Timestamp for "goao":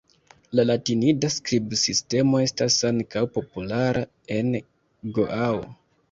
5.19-5.61